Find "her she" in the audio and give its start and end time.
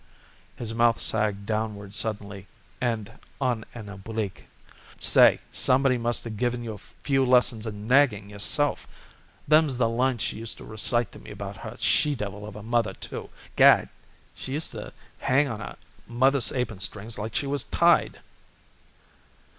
11.57-12.15